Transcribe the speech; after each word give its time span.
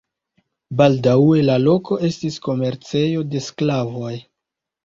Baldaŭe 0.79 1.43
la 1.49 1.57
loko 1.67 1.99
estis 2.09 2.39
komercejo 2.47 3.25
de 3.35 3.43
sklavoj. 3.49 4.15